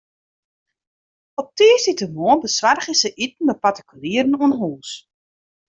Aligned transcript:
Op 1.41 1.47
tiisdeitemoarn 1.57 2.43
besoargje 2.45 2.93
se 3.01 3.09
iten 3.23 3.43
by 3.49 3.55
partikulieren 3.65 4.35
oan 4.43 4.53
hûs. 4.61 4.89